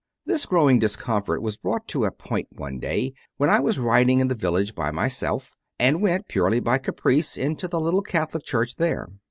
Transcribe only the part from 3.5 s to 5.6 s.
I was riding in the village by myself